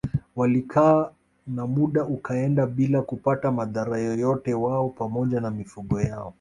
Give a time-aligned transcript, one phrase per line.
[0.35, 1.11] Walikaa
[1.47, 6.29] na muda ukaenda bila kupata madhara yoyote wao pamoja na mifugo yao